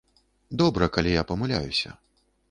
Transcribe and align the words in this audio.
Добра, 0.61 0.87
калі 0.95 1.11
я 1.15 1.25
памыляюся. 1.31 1.93